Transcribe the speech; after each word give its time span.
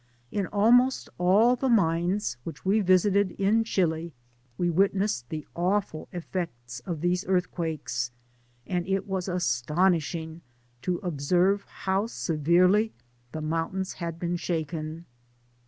In 0.31 0.47
almost 0.47 1.09
all 1.19 1.55
the 1.55 1.69
mines 1.69 2.37
which 2.43 2.65
we 2.65 2.79
visited 2.79 3.33
in 3.33 3.63
Chili 3.63 4.13
we 4.57 4.67
witnessed 4.67 5.29
the 5.29 5.45
awful 5.55 6.07
effects 6.11 6.79
of 6.87 7.01
these 7.01 7.23
earthquakes, 7.27 8.09
and 8.65 8.87
it 8.87 9.05
was 9.05 9.27
astonishing 9.27 10.41
to 10.81 10.97
observe 11.03 11.65
how 11.65 12.07
severely 12.07 12.93
the 13.31 13.41
mountains 13.41 13.93
had 14.01 14.17
been 14.17 14.37
shaken. 14.37 15.05